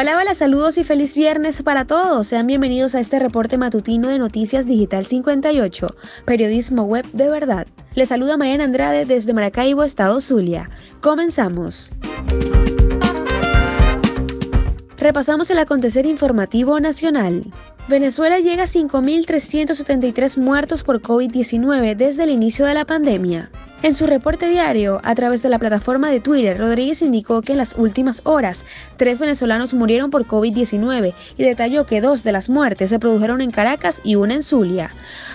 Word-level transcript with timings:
Hola, 0.00 0.16
hola, 0.16 0.32
saludos 0.36 0.78
y 0.78 0.84
feliz 0.84 1.16
viernes 1.16 1.60
para 1.64 1.84
todos. 1.84 2.28
Sean 2.28 2.46
bienvenidos 2.46 2.94
a 2.94 3.00
este 3.00 3.18
reporte 3.18 3.58
matutino 3.58 4.08
de 4.08 4.20
Noticias 4.20 4.64
Digital 4.64 5.04
58, 5.04 5.88
periodismo 6.24 6.84
web 6.84 7.04
de 7.14 7.28
verdad. 7.28 7.66
Les 7.96 8.08
saluda 8.08 8.36
Mariana 8.36 8.62
Andrade 8.62 9.06
desde 9.06 9.34
Maracaibo, 9.34 9.82
Estado 9.82 10.20
Zulia. 10.20 10.70
Comenzamos. 11.00 11.92
Repasamos 14.98 15.50
el 15.50 15.58
acontecer 15.58 16.06
informativo 16.06 16.78
nacional. 16.78 17.42
Venezuela 17.88 18.38
llega 18.38 18.62
a 18.62 18.66
5.373 18.66 20.38
muertos 20.38 20.84
por 20.84 21.02
COVID-19 21.02 21.96
desde 21.96 22.22
el 22.22 22.30
inicio 22.30 22.66
de 22.66 22.74
la 22.74 22.84
pandemia. 22.84 23.50
En 23.80 23.94
su 23.94 24.06
reporte 24.06 24.48
diario, 24.48 25.00
a 25.04 25.14
través 25.14 25.40
de 25.40 25.48
la 25.48 25.60
plataforma 25.60 26.10
de 26.10 26.18
Twitter, 26.18 26.58
Rodríguez 26.58 27.00
indicó 27.00 27.42
que 27.42 27.52
en 27.52 27.58
las 27.58 27.76
últimas 27.76 28.22
horas, 28.24 28.66
tres 28.96 29.20
venezolanos 29.20 29.72
murieron 29.72 30.10
por 30.10 30.26
COVID-19 30.26 31.14
y 31.36 31.42
detalló 31.44 31.86
que 31.86 32.00
dos 32.00 32.24
de 32.24 32.32
las 32.32 32.48
muertes 32.48 32.90
se 32.90 32.98
produjeron 32.98 33.40
en 33.40 33.52
Caracas 33.52 34.00
y 34.02 34.16
una 34.16 34.34
en 34.34 34.42
Zulia, 34.42 34.90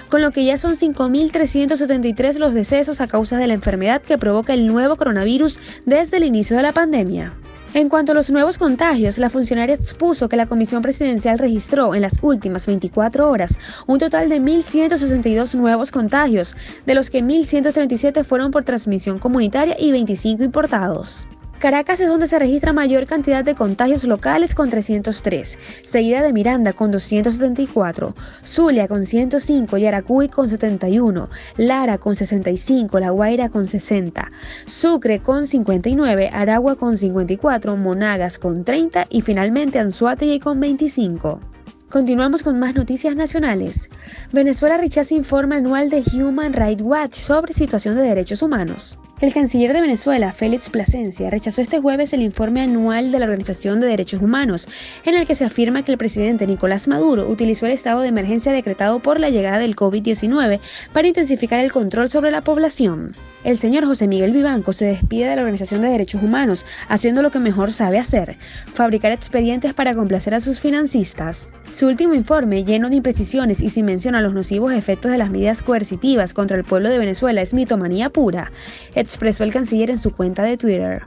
con 0.09 0.21
lo 0.21 0.31
que 0.31 0.43
ya 0.43 0.57
son 0.57 0.73
5.373 0.73 2.37
los 2.37 2.53
decesos 2.53 2.99
a 2.99 3.07
causa 3.07 3.37
de 3.37 3.47
la 3.47 3.53
enfermedad 3.53 4.01
que 4.01 4.17
provoca 4.17 4.53
el 4.53 4.67
nuevo 4.67 4.97
coronavirus 4.97 5.61
desde 5.85 6.17
el 6.17 6.25
inicio 6.25 6.57
de 6.57 6.63
la 6.63 6.73
pandemia. 6.73 7.31
En 7.75 7.89
cuanto 7.89 8.11
a 8.11 8.15
los 8.15 8.29
nuevos 8.29 8.59
contagios, 8.59 9.17
la 9.17 9.31
funcionaria 9.31 9.73
expuso 9.73 10.29
que 10.29 10.37
la 10.37 10.45
Comisión 10.45 10.83
Presidencial 10.83 11.39
registró 11.39 11.95
en 11.95 12.01
las 12.01 12.19
últimas 12.21 12.67
24 12.67 13.27
horas 13.27 13.57
un 13.87 13.97
total 13.97 14.29
de 14.29 14.39
1.162 14.39 15.55
nuevos 15.55 15.91
contagios, 15.91 16.55
de 16.85 16.93
los 16.93 17.09
que 17.09 17.23
1.137 17.23 18.23
fueron 18.25 18.51
por 18.51 18.63
transmisión 18.63 19.17
comunitaria 19.17 19.75
y 19.79 19.91
25 19.91 20.43
importados. 20.43 21.25
Caracas 21.63 22.01
es 22.01 22.09
donde 22.09 22.27
se 22.27 22.37
registra 22.37 22.73
mayor 22.73 23.05
cantidad 23.05 23.45
de 23.45 23.55
contagios 23.55 24.03
locales 24.03 24.53
con 24.53 24.69
303, 24.69 25.57
seguida 25.83 26.21
de 26.21 26.33
Miranda 26.33 26.73
con 26.73 26.91
274, 26.91 28.13
Zulia 28.43 28.89
con 28.89 29.05
105, 29.05 29.77
Yaracuy 29.77 30.27
con 30.27 30.49
71, 30.49 31.29
Lara 31.55 31.99
con 31.99 32.17
65, 32.17 32.99
La 32.99 33.11
Guaira 33.11 33.47
con 33.47 33.65
60, 33.65 34.29
Sucre 34.65 35.21
con 35.21 35.47
59, 35.47 36.31
Aragua 36.33 36.75
con 36.75 36.97
54, 36.97 37.77
Monagas 37.77 38.39
con 38.39 38.65
30 38.65 39.05
y 39.09 39.21
finalmente 39.21 39.79
Anzuategui 39.79 40.41
con 40.41 40.59
25. 40.59 41.39
Continuamos 41.89 42.43
con 42.43 42.59
más 42.59 42.75
noticias 42.75 43.15
nacionales. 43.15 43.87
Venezuela 44.33 44.75
rechaza 44.75 45.15
informe 45.15 45.55
anual 45.55 45.89
de 45.89 46.03
Human 46.13 46.51
Rights 46.51 46.83
Watch 46.83 47.19
sobre 47.19 47.53
situación 47.53 47.95
de 47.95 48.01
derechos 48.01 48.41
humanos. 48.41 48.99
El 49.23 49.33
canciller 49.33 49.71
de 49.71 49.79
Venezuela, 49.79 50.33
Félix 50.33 50.69
Plasencia, 50.69 51.29
rechazó 51.29 51.61
este 51.61 51.79
jueves 51.79 52.11
el 52.11 52.21
informe 52.21 52.59
anual 52.61 53.09
de 53.09 53.19
la 53.19 53.25
Organización 53.25 53.79
de 53.79 53.87
Derechos 53.87 54.21
Humanos, 54.21 54.67
en 55.05 55.15
el 55.15 55.25
que 55.25 55.33
se 55.33 55.45
afirma 55.45 55.85
que 55.85 55.93
el 55.93 55.97
presidente 55.97 56.45
Nicolás 56.45 56.89
Maduro 56.89 57.29
utilizó 57.29 57.65
el 57.65 57.71
estado 57.71 58.01
de 58.01 58.09
emergencia 58.09 58.51
decretado 58.51 58.99
por 58.99 59.21
la 59.21 59.29
llegada 59.29 59.59
del 59.59 59.77
COVID-19 59.77 60.59
para 60.91 61.07
intensificar 61.07 61.61
el 61.61 61.71
control 61.71 62.09
sobre 62.09 62.31
la 62.31 62.43
población. 62.43 63.15
El 63.43 63.57
señor 63.57 63.85
José 63.85 64.07
Miguel 64.07 64.31
Vivanco 64.31 64.71
se 64.71 64.85
despide 64.85 65.27
de 65.27 65.35
la 65.35 65.41
Organización 65.41 65.81
de 65.81 65.89
Derechos 65.89 66.23
Humanos, 66.23 66.65
haciendo 66.87 67.21
lo 67.21 67.29
que 67.29 67.39
mejor 67.39 67.73
sabe 67.73 67.99
hacer, 67.99 68.37
fabricar 68.73 69.11
expedientes 69.11 69.73
para 69.73 69.93
complacer 69.93 70.33
a 70.33 70.39
sus 70.39 70.61
financistas. 70.61 71.49
Su 71.71 71.87
último 71.87 72.13
informe, 72.13 72.63
lleno 72.63 72.89
de 72.89 72.95
imprecisiones 72.95 73.61
y 73.61 73.69
sin 73.69 73.85
mención 73.85 74.15
a 74.15 74.21
los 74.21 74.33
nocivos 74.33 74.71
efectos 74.71 75.11
de 75.11 75.17
las 75.17 75.29
medidas 75.29 75.61
coercitivas 75.61 76.33
contra 76.33 76.55
el 76.55 76.63
pueblo 76.63 76.89
de 76.89 76.99
Venezuela, 76.99 77.41
es 77.41 77.53
mitomanía 77.53 78.09
pura 78.09 78.51
expresó 78.95 79.43
el 79.43 79.51
canciller 79.51 79.89
en 79.89 79.99
su 79.99 80.15
cuenta 80.15 80.43
de 80.43 80.57
Twitter. 80.57 81.03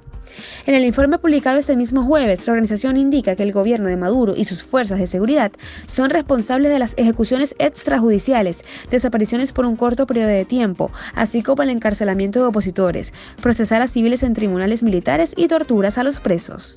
En 0.66 0.74
el 0.74 0.84
informe 0.84 1.18
publicado 1.18 1.58
este 1.58 1.76
mismo 1.76 2.04
jueves, 2.04 2.46
la 2.46 2.52
organización 2.52 2.96
indica 2.96 3.36
que 3.36 3.42
el 3.42 3.52
gobierno 3.52 3.88
de 3.88 3.96
Maduro 3.96 4.34
y 4.36 4.44
sus 4.44 4.64
fuerzas 4.64 4.98
de 4.98 5.06
seguridad 5.06 5.52
son 5.86 6.10
responsables 6.10 6.72
de 6.72 6.78
las 6.78 6.94
ejecuciones 6.96 7.54
extrajudiciales, 7.58 8.62
desapariciones 8.90 9.52
por 9.52 9.66
un 9.66 9.76
corto 9.76 10.06
periodo 10.06 10.28
de 10.28 10.44
tiempo, 10.44 10.90
así 11.14 11.42
como 11.42 11.62
el 11.62 11.70
encarcelamiento 11.70 12.40
de 12.40 12.46
opositores, 12.46 13.12
procesar 13.40 13.82
a 13.82 13.88
civiles 13.88 14.22
en 14.22 14.34
tribunales 14.34 14.82
militares 14.82 15.34
y 15.36 15.48
torturas 15.48 15.98
a 15.98 16.02
los 16.02 16.20
presos. 16.20 16.76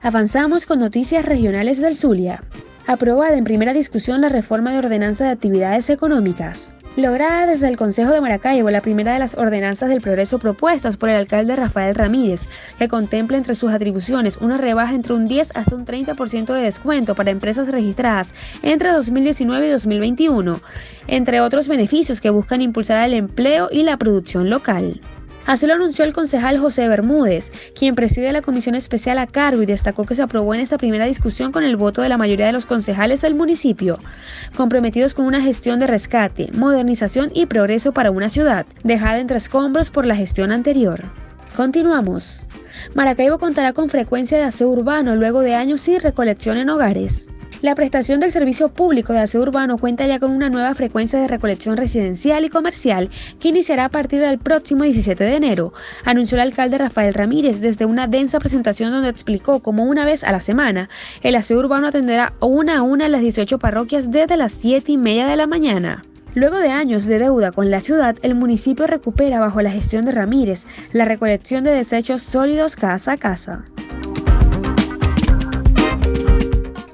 Avanzamos 0.00 0.66
con 0.66 0.80
noticias 0.80 1.24
regionales 1.24 1.80
del 1.80 1.96
Zulia. 1.96 2.42
Aprobada 2.88 3.36
en 3.36 3.44
primera 3.44 3.72
discusión 3.72 4.20
la 4.20 4.28
reforma 4.28 4.72
de 4.72 4.78
ordenanza 4.78 5.24
de 5.24 5.30
actividades 5.30 5.88
económicas. 5.90 6.74
Lograda 6.94 7.46
desde 7.46 7.68
el 7.68 7.78
Consejo 7.78 8.12
de 8.12 8.20
Maracaibo 8.20 8.68
la 8.68 8.82
primera 8.82 9.14
de 9.14 9.18
las 9.18 9.34
ordenanzas 9.34 9.88
del 9.88 10.02
progreso 10.02 10.38
propuestas 10.38 10.98
por 10.98 11.08
el 11.08 11.16
alcalde 11.16 11.56
Rafael 11.56 11.94
Ramírez, 11.94 12.48
que 12.78 12.88
contempla 12.88 13.38
entre 13.38 13.54
sus 13.54 13.72
atribuciones 13.72 14.36
una 14.36 14.58
rebaja 14.58 14.94
entre 14.94 15.14
un 15.14 15.26
10 15.26 15.52
hasta 15.54 15.74
un 15.74 15.86
30% 15.86 16.52
de 16.52 16.60
descuento 16.60 17.14
para 17.14 17.30
empresas 17.30 17.68
registradas 17.68 18.34
entre 18.60 18.90
2019 18.90 19.68
y 19.68 19.70
2021, 19.70 20.60
entre 21.06 21.40
otros 21.40 21.66
beneficios 21.66 22.20
que 22.20 22.28
buscan 22.28 22.60
impulsar 22.60 23.08
el 23.08 23.14
empleo 23.14 23.70
y 23.72 23.84
la 23.84 23.96
producción 23.96 24.50
local. 24.50 25.00
Así 25.46 25.66
lo 25.66 25.74
anunció 25.74 26.04
el 26.04 26.12
concejal 26.12 26.58
José 26.58 26.86
Bermúdez, 26.86 27.52
quien 27.74 27.94
preside 27.94 28.32
la 28.32 28.42
comisión 28.42 28.74
especial 28.74 29.18
a 29.18 29.26
cargo 29.26 29.62
y 29.62 29.66
destacó 29.66 30.06
que 30.06 30.14
se 30.14 30.22
aprobó 30.22 30.54
en 30.54 30.60
esta 30.60 30.78
primera 30.78 31.06
discusión 31.06 31.50
con 31.50 31.64
el 31.64 31.76
voto 31.76 32.00
de 32.02 32.08
la 32.08 32.16
mayoría 32.16 32.46
de 32.46 32.52
los 32.52 32.66
concejales 32.66 33.22
del 33.22 33.34
municipio, 33.34 33.98
comprometidos 34.56 35.14
con 35.14 35.26
una 35.26 35.40
gestión 35.40 35.80
de 35.80 35.88
rescate, 35.88 36.50
modernización 36.52 37.30
y 37.34 37.46
progreso 37.46 37.92
para 37.92 38.12
una 38.12 38.28
ciudad, 38.28 38.66
dejada 38.84 39.18
entre 39.18 39.38
escombros 39.38 39.90
por 39.90 40.06
la 40.06 40.14
gestión 40.14 40.52
anterior. 40.52 41.02
Continuamos. 41.56 42.44
Maracaibo 42.94 43.38
contará 43.38 43.72
con 43.72 43.90
frecuencia 43.90 44.38
de 44.38 44.44
aseo 44.44 44.68
urbano 44.68 45.16
luego 45.16 45.40
de 45.40 45.54
años 45.54 45.80
sin 45.80 46.00
recolección 46.00 46.56
en 46.56 46.70
hogares. 46.70 47.28
La 47.62 47.76
prestación 47.76 48.18
del 48.18 48.32
servicio 48.32 48.70
público 48.70 49.12
de 49.12 49.20
aseo 49.20 49.40
urbano 49.40 49.78
cuenta 49.78 50.04
ya 50.04 50.18
con 50.18 50.32
una 50.32 50.50
nueva 50.50 50.74
frecuencia 50.74 51.20
de 51.20 51.28
recolección 51.28 51.76
residencial 51.76 52.44
y 52.44 52.48
comercial 52.48 53.08
que 53.38 53.50
iniciará 53.50 53.84
a 53.84 53.88
partir 53.88 54.18
del 54.18 54.40
próximo 54.40 54.82
17 54.82 55.22
de 55.22 55.36
enero, 55.36 55.72
anunció 56.04 56.34
el 56.38 56.42
alcalde 56.42 56.78
Rafael 56.78 57.14
Ramírez 57.14 57.60
desde 57.60 57.84
una 57.84 58.08
densa 58.08 58.40
presentación 58.40 58.90
donde 58.90 59.10
explicó 59.10 59.60
cómo 59.60 59.84
una 59.84 60.04
vez 60.04 60.24
a 60.24 60.32
la 60.32 60.40
semana 60.40 60.88
el 61.22 61.36
aseo 61.36 61.60
urbano 61.60 61.86
atenderá 61.86 62.32
una 62.40 62.78
a 62.78 62.82
una 62.82 63.08
las 63.08 63.20
18 63.20 63.60
parroquias 63.60 64.10
desde 64.10 64.36
las 64.36 64.50
7 64.50 64.90
y 64.90 64.98
media 64.98 65.28
de 65.28 65.36
la 65.36 65.46
mañana. 65.46 66.02
Luego 66.34 66.56
de 66.56 66.70
años 66.70 67.06
de 67.06 67.20
deuda 67.20 67.52
con 67.52 67.70
la 67.70 67.78
ciudad, 67.78 68.16
el 68.22 68.34
municipio 68.34 68.88
recupera 68.88 69.38
bajo 69.38 69.62
la 69.62 69.70
gestión 69.70 70.04
de 70.04 70.10
Ramírez 70.10 70.66
la 70.90 71.04
recolección 71.04 71.62
de 71.62 71.70
desechos 71.70 72.24
sólidos 72.24 72.74
casa 72.74 73.12
a 73.12 73.16
casa. 73.18 73.66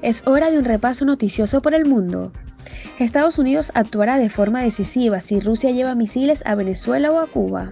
Es 0.09 0.23
hora 0.25 0.49
de 0.49 0.57
un 0.57 0.65
repaso 0.65 1.05
noticioso 1.05 1.61
por 1.61 1.75
el 1.75 1.85
mundo. 1.85 2.31
Estados 2.97 3.37
Unidos 3.37 3.71
actuará 3.75 4.17
de 4.17 4.31
forma 4.31 4.63
decisiva 4.63 5.21
si 5.21 5.39
Rusia 5.39 5.69
lleva 5.69 5.93
misiles 5.93 6.41
a 6.47 6.55
Venezuela 6.55 7.11
o 7.11 7.19
a 7.19 7.27
Cuba. 7.27 7.69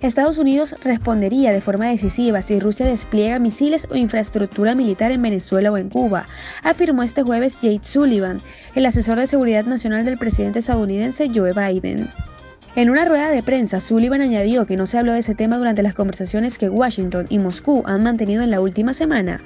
Estados 0.00 0.38
Unidos 0.38 0.74
respondería 0.82 1.52
de 1.52 1.60
forma 1.60 1.88
decisiva 1.88 2.40
si 2.40 2.60
Rusia 2.60 2.86
despliega 2.86 3.38
misiles 3.38 3.86
o 3.90 3.94
infraestructura 3.94 4.74
militar 4.74 5.12
en 5.12 5.20
Venezuela 5.20 5.70
o 5.70 5.76
en 5.76 5.90
Cuba, 5.90 6.28
afirmó 6.62 7.02
este 7.02 7.22
jueves 7.22 7.58
Jade 7.60 7.80
Sullivan, 7.82 8.40
el 8.74 8.86
asesor 8.86 9.18
de 9.18 9.26
seguridad 9.26 9.66
nacional 9.66 10.06
del 10.06 10.16
presidente 10.16 10.60
estadounidense 10.60 11.28
Joe 11.28 11.52
Biden. 11.52 12.08
En 12.76 12.90
una 12.90 13.06
rueda 13.06 13.30
de 13.30 13.42
prensa, 13.42 13.80
Sullivan 13.80 14.20
añadió 14.20 14.66
que 14.66 14.76
no 14.76 14.86
se 14.86 14.98
habló 14.98 15.14
de 15.14 15.20
ese 15.20 15.34
tema 15.34 15.56
durante 15.56 15.82
las 15.82 15.94
conversaciones 15.94 16.58
que 16.58 16.68
Washington 16.68 17.24
y 17.30 17.38
Moscú 17.38 17.82
han 17.86 18.02
mantenido 18.02 18.42
en 18.42 18.50
la 18.50 18.60
última 18.60 18.92
semana, 18.92 19.40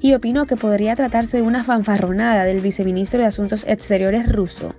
y 0.00 0.14
opinó 0.14 0.46
que 0.46 0.56
podría 0.56 0.96
tratarse 0.96 1.36
de 1.36 1.44
una 1.44 1.62
fanfarronada 1.62 2.42
del 2.42 2.58
viceministro 2.58 3.20
de 3.20 3.26
Asuntos 3.26 3.64
Exteriores 3.68 4.28
ruso, 4.28 4.74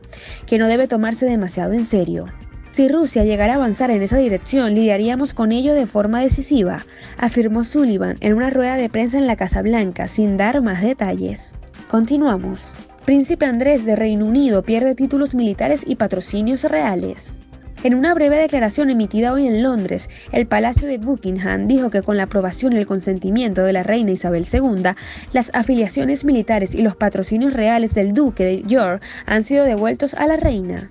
que 0.45 0.57
no 0.57 0.67
debe 0.67 0.89
tomarse 0.89 1.25
demasiado 1.25 1.71
en 1.71 1.85
serio. 1.85 2.25
Si 2.71 2.89
Rusia 2.89 3.23
llegara 3.23 3.53
a 3.53 3.55
avanzar 3.55 3.89
en 3.89 4.01
esa 4.01 4.17
dirección, 4.17 4.75
lidiaríamos 4.75 5.33
con 5.33 5.53
ello 5.53 5.73
de 5.73 5.87
forma 5.87 6.19
decisiva, 6.19 6.85
afirmó 7.17 7.63
Sullivan 7.63 8.17
en 8.19 8.33
una 8.33 8.49
rueda 8.49 8.75
de 8.75 8.89
prensa 8.89 9.17
en 9.17 9.27
la 9.27 9.37
Casa 9.37 9.61
Blanca, 9.61 10.09
sin 10.09 10.35
dar 10.35 10.61
más 10.61 10.81
detalles. 10.81 11.55
Continuamos. 11.89 12.75
Príncipe 13.05 13.45
Andrés 13.45 13.85
de 13.85 13.95
Reino 13.95 14.25
Unido 14.25 14.61
pierde 14.61 14.93
títulos 14.93 15.35
militares 15.35 15.85
y 15.87 15.95
patrocinios 15.95 16.65
reales. 16.65 17.37
En 17.83 17.95
una 17.95 18.13
breve 18.13 18.37
declaración 18.37 18.89
emitida 18.89 19.33
hoy 19.33 19.45
en 19.45 19.61
Londres, 19.61 20.09
el 20.31 20.47
Palacio 20.47 20.87
de 20.87 20.99
Buckingham 20.99 21.67
dijo 21.67 21.89
que 21.89 22.01
con 22.01 22.15
la 22.15 22.23
aprobación 22.23 22.71
y 22.71 22.77
el 22.77 22.87
consentimiento 22.87 23.61
de 23.63 23.73
la 23.73 23.83
reina 23.83 24.11
Isabel 24.11 24.47
II, 24.49 24.91
las 25.33 25.51
afiliaciones 25.53 26.23
militares 26.23 26.75
y 26.75 26.81
los 26.81 26.95
patrocinios 26.95 27.51
reales 27.51 27.93
del 27.93 28.13
duque 28.13 28.45
de 28.45 28.63
York 28.63 29.03
han 29.25 29.43
sido 29.43 29.65
devueltos 29.65 30.13
a 30.13 30.27
la 30.27 30.37
reina. 30.37 30.89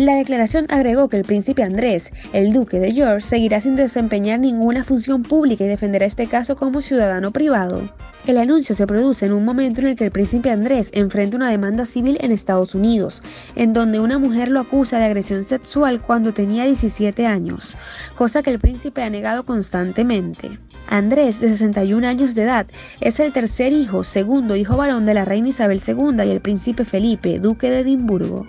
La 0.00 0.14
declaración 0.14 0.64
agregó 0.70 1.10
que 1.10 1.18
el 1.18 1.26
príncipe 1.26 1.62
Andrés, 1.62 2.10
el 2.32 2.54
duque 2.54 2.80
de 2.80 2.94
York, 2.94 3.20
seguirá 3.20 3.60
sin 3.60 3.76
desempeñar 3.76 4.40
ninguna 4.40 4.82
función 4.82 5.22
pública 5.22 5.64
y 5.64 5.68
defenderá 5.68 6.06
este 6.06 6.26
caso 6.26 6.56
como 6.56 6.80
ciudadano 6.80 7.32
privado. 7.32 7.82
El 8.26 8.38
anuncio 8.38 8.74
se 8.74 8.86
produce 8.86 9.26
en 9.26 9.34
un 9.34 9.44
momento 9.44 9.82
en 9.82 9.88
el 9.88 9.96
que 9.96 10.06
el 10.06 10.10
príncipe 10.10 10.50
Andrés 10.50 10.88
enfrenta 10.94 11.36
una 11.36 11.50
demanda 11.50 11.84
civil 11.84 12.16
en 12.22 12.32
Estados 12.32 12.74
Unidos, 12.74 13.22
en 13.56 13.74
donde 13.74 14.00
una 14.00 14.18
mujer 14.18 14.48
lo 14.48 14.60
acusa 14.60 14.98
de 14.98 15.04
agresión 15.04 15.44
sexual 15.44 16.00
cuando 16.00 16.32
tenía 16.32 16.64
17 16.64 17.26
años, 17.26 17.76
cosa 18.16 18.42
que 18.42 18.48
el 18.48 18.58
príncipe 18.58 19.02
ha 19.02 19.10
negado 19.10 19.44
constantemente. 19.44 20.58
Andrés, 20.88 21.40
de 21.40 21.50
61 21.50 22.08
años 22.08 22.34
de 22.34 22.44
edad, 22.44 22.66
es 23.02 23.20
el 23.20 23.34
tercer 23.34 23.74
hijo, 23.74 24.02
segundo 24.02 24.56
hijo 24.56 24.78
varón 24.78 25.04
de 25.04 25.12
la 25.12 25.26
reina 25.26 25.48
Isabel 25.48 25.82
II 25.86 26.24
y 26.24 26.30
el 26.30 26.40
príncipe 26.40 26.86
Felipe, 26.86 27.38
duque 27.38 27.68
de 27.68 27.80
Edimburgo. 27.80 28.46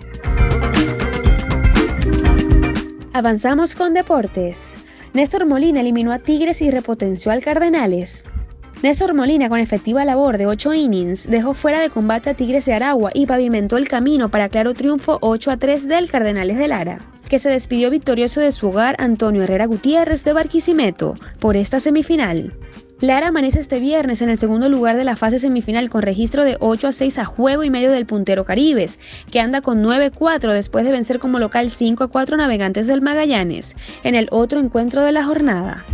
Avanzamos 3.14 3.74
con 3.74 3.92
deportes. 3.92 4.74
Néstor 5.12 5.44
Molina 5.44 5.82
eliminó 5.82 6.12
a 6.12 6.18
Tigres 6.18 6.62
y 6.62 6.70
repotenció 6.70 7.30
al 7.30 7.42
Cardenales. 7.42 8.24
Néstor 8.82 9.12
Molina, 9.12 9.50
con 9.50 9.58
efectiva 9.58 10.06
labor 10.06 10.38
de 10.38 10.46
8 10.46 10.72
innings, 10.72 11.28
dejó 11.28 11.52
fuera 11.52 11.80
de 11.80 11.90
combate 11.90 12.30
a 12.30 12.34
Tigres 12.34 12.64
de 12.64 12.72
Aragua 12.72 13.10
y 13.12 13.26
pavimentó 13.26 13.76
el 13.76 13.86
camino 13.86 14.30
para 14.30 14.48
claro 14.48 14.72
triunfo 14.72 15.18
8 15.20 15.50
a 15.50 15.56
3 15.58 15.88
del 15.88 16.10
Cardenales 16.10 16.56
de 16.56 16.68
Lara, 16.68 17.00
que 17.28 17.38
se 17.38 17.50
despidió 17.50 17.90
victorioso 17.90 18.40
de 18.40 18.50
su 18.50 18.68
hogar 18.68 18.96
Antonio 18.98 19.42
Herrera 19.42 19.66
Gutiérrez 19.66 20.24
de 20.24 20.32
Barquisimeto 20.32 21.14
por 21.38 21.56
esta 21.56 21.80
semifinal. 21.80 22.54
Lara 23.02 23.26
amanece 23.26 23.58
este 23.58 23.80
viernes 23.80 24.22
en 24.22 24.30
el 24.30 24.38
segundo 24.38 24.68
lugar 24.68 24.96
de 24.96 25.02
la 25.02 25.16
fase 25.16 25.40
semifinal 25.40 25.90
con 25.90 26.02
registro 26.02 26.44
de 26.44 26.56
8 26.60 26.86
a 26.86 26.92
6 26.92 27.18
a 27.18 27.24
juego 27.24 27.64
y 27.64 27.68
medio 27.68 27.90
del 27.90 28.06
puntero 28.06 28.44
Caribes, 28.44 29.00
que 29.32 29.40
anda 29.40 29.60
con 29.60 29.82
9-4 29.82 30.52
después 30.52 30.84
de 30.84 30.92
vencer 30.92 31.18
como 31.18 31.40
local 31.40 31.68
5 31.68 32.04
a 32.04 32.06
4 32.06 32.36
navegantes 32.36 32.86
del 32.86 33.00
Magallanes, 33.00 33.74
en 34.04 34.14
el 34.14 34.28
otro 34.30 34.60
encuentro 34.60 35.02
de 35.02 35.10
la 35.10 35.24
jornada. 35.24 35.84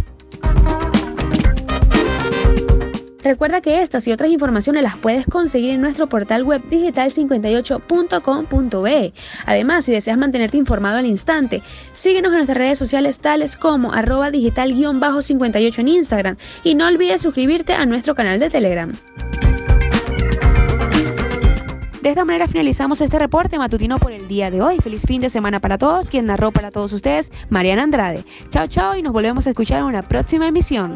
Recuerda 3.28 3.60
que 3.60 3.82
estas 3.82 4.08
y 4.08 4.12
otras 4.12 4.30
informaciones 4.30 4.82
las 4.82 4.96
puedes 4.96 5.26
conseguir 5.26 5.74
en 5.74 5.82
nuestro 5.82 6.06
portal 6.06 6.44
web 6.44 6.62
digital58.com.be. 6.70 9.12
Además, 9.44 9.84
si 9.84 9.92
deseas 9.92 10.16
mantenerte 10.16 10.56
informado 10.56 10.96
al 10.96 11.04
instante, 11.04 11.62
síguenos 11.92 12.32
en 12.32 12.36
nuestras 12.36 12.56
redes 12.56 12.78
sociales 12.78 13.20
tales 13.20 13.58
como 13.58 13.92
arroba 13.92 14.30
digital-58 14.30 15.78
en 15.78 15.88
Instagram 15.88 16.38
y 16.64 16.74
no 16.74 16.86
olvides 16.86 17.20
suscribirte 17.20 17.74
a 17.74 17.84
nuestro 17.84 18.14
canal 18.14 18.40
de 18.40 18.48
Telegram. 18.48 18.94
De 22.00 22.08
esta 22.08 22.24
manera 22.24 22.48
finalizamos 22.48 23.02
este 23.02 23.18
reporte 23.18 23.58
matutino 23.58 23.98
por 23.98 24.12
el 24.12 24.26
día 24.26 24.50
de 24.50 24.62
hoy. 24.62 24.78
Feliz 24.78 25.02
fin 25.02 25.20
de 25.20 25.28
semana 25.28 25.60
para 25.60 25.76
todos. 25.76 26.08
Quien 26.08 26.24
narró 26.24 26.50
para 26.50 26.70
todos 26.70 26.94
ustedes, 26.94 27.30
Mariana 27.50 27.82
Andrade. 27.82 28.24
Chao, 28.48 28.66
chao 28.68 28.96
y 28.96 29.02
nos 29.02 29.12
volvemos 29.12 29.46
a 29.46 29.50
escuchar 29.50 29.80
en 29.80 29.84
una 29.84 30.00
próxima 30.00 30.48
emisión. 30.48 30.94